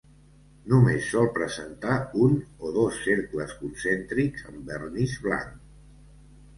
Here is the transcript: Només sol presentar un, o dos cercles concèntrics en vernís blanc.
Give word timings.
Només 0.71 1.09
sol 1.15 1.29
presentar 1.35 1.99
un, 2.29 2.35
o 2.65 2.73
dos 2.79 2.99
cercles 3.05 3.55
concèntrics 3.63 4.51
en 4.53 4.61
vernís 4.75 5.19
blanc. 5.29 5.57